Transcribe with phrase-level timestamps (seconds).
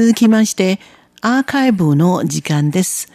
[0.00, 0.78] 続きまして、
[1.22, 3.10] アーカイブの時間です。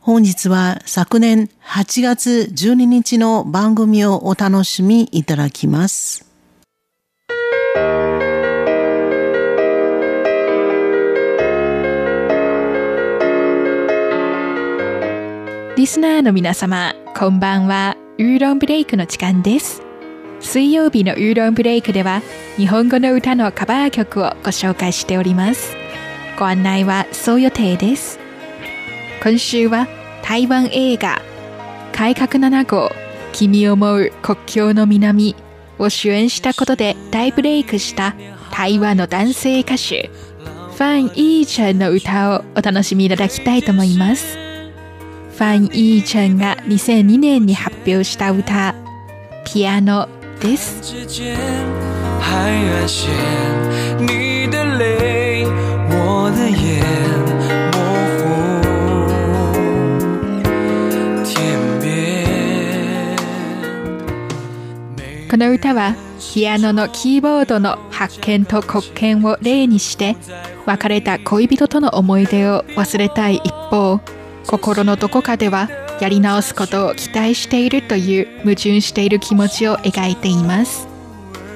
[0.00, 6.26] 本日は昨年8月12日の番組をお楽しみいただきます。
[15.78, 17.96] リスナーの皆様、こんばんは。
[18.18, 19.80] ウーロンブレイクの時間です。
[20.40, 22.20] 水曜日のウーロンブレイクでは、
[22.58, 25.85] 日本語の歌のカバー曲をご紹介しております。
[26.38, 28.18] ご案内はそう予定です。
[29.22, 29.88] 今週は
[30.22, 31.22] 台湾映画、
[31.92, 32.90] 改革7号、
[33.32, 35.34] 君を思う国境の南
[35.78, 38.14] を主演したことで大ブレイクした
[38.52, 40.10] 台湾の男性歌手、
[40.76, 44.36] ファン・イーチャンの歌をお楽しみいただきたいと思います。
[44.36, 48.74] ファン・イーチャンが2002年に発表した歌、
[49.44, 50.08] ピアノ
[50.40, 50.82] です。
[65.36, 65.94] この歌は
[66.34, 70.16] ピアノのキーボードの発見と黒鍵を例にして
[70.64, 74.00] 別れた恋人との思い出を忘れたい一方
[74.46, 75.68] 心のどこかでは
[76.00, 80.88] やり直すことを期待しているという矛盾している気持ちを描いています。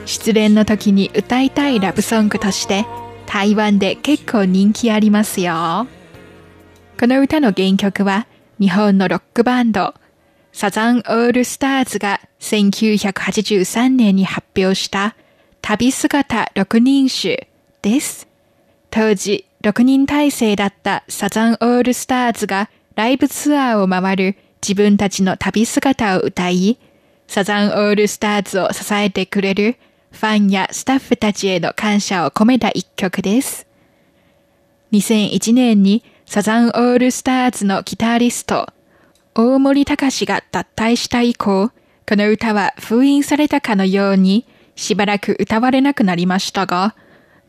[0.04, 2.84] 失恋の時に歌いたいラブソングとして
[3.24, 5.86] 台湾で結構人気ありますよ。
[7.00, 8.26] この歌の原曲は
[8.58, 9.94] 日本のロックバンド
[10.52, 15.16] サザンオールスターズが1983年に発表した
[15.62, 17.46] 旅姿6人集
[17.82, 18.26] です。
[18.90, 26.78] 当時6人体制だったサザンオールスターズがライブツアーを回る自分たちの旅姿を歌い、
[27.28, 29.76] サザンオールスターズを支えてくれる
[30.10, 33.66] ファンやスタッフたちへの感謝を込めた一曲です。
[34.92, 38.68] 2001年にサザンオールスターズのギタリスト、
[39.34, 41.70] 大森隆が脱退した以降、
[42.08, 46.96] この歌は封印されたかのようにしばらく歌われなくなりましたが、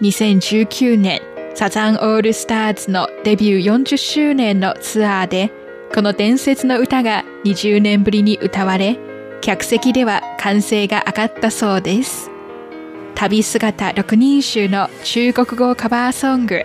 [0.01, 1.21] 2019年
[1.55, 5.51] サザンオールスターズのデビュー40周年のツアーで、
[5.93, 8.97] この伝説の歌が20年ぶりに歌われ、
[9.41, 12.29] 客席では歓声が上がったそうです。
[13.15, 16.63] 旅姿6人衆の中国語カバーソング、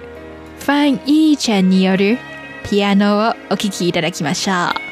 [0.60, 2.18] ファン・イーちゃんによる
[2.68, 4.85] ピアノをお聴きいただきましょう。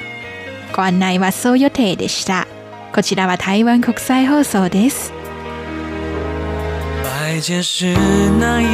[0.75, 2.49] ご案内はそう予定でした。
[2.93, 5.13] こちらは台湾国際放送です。
[7.05, 7.95] 白件是
[8.41, 8.67] 那一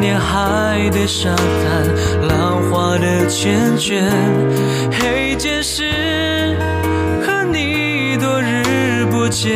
[0.00, 4.00] 年海的沙滩，浪花的缱绻；
[4.90, 6.56] 黑件是
[7.26, 9.54] 和你多日不见，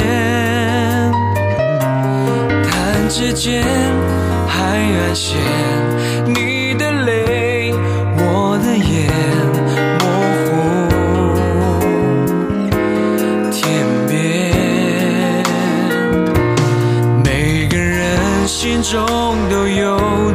[2.65, 3.65] 弹指间
[4.47, 5.37] 海岸线，
[6.27, 7.38] 你的泪，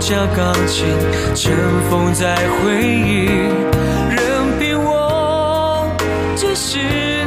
[0.06, 0.86] 架钢琴，
[1.34, 1.56] 尘
[1.90, 3.24] 封在回忆，
[4.10, 5.90] 任凭我
[6.36, 6.78] 只是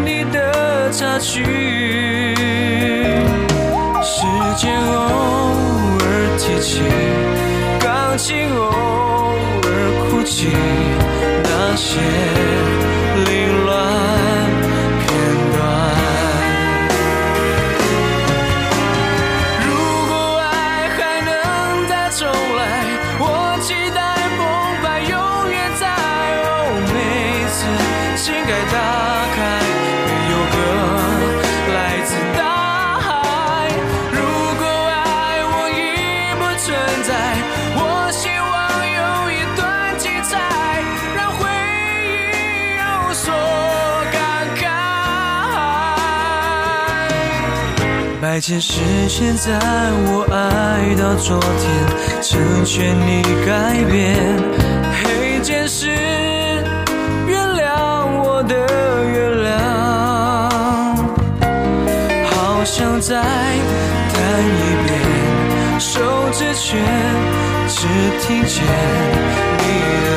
[0.04, 1.42] 你的插曲。
[4.02, 4.26] 时
[4.58, 4.92] 间偶
[6.02, 6.04] 尔
[6.38, 6.82] 提起，
[7.80, 8.60] 钢琴偶
[9.64, 9.68] 尔
[10.10, 10.48] 哭泣，
[11.44, 11.98] 那些
[48.28, 49.52] 白件是现在
[50.08, 51.64] 我爱到昨天，
[52.20, 54.16] 成全你改变；
[54.90, 55.86] 黑件是
[57.28, 58.56] 原谅我的
[59.14, 59.48] 原谅。
[62.26, 64.90] 好想再弹一遍，
[65.78, 66.00] 手
[66.32, 66.76] 指却
[67.68, 67.86] 只
[68.26, 68.64] 听见
[69.62, 69.64] 你
[70.02, 70.08] 的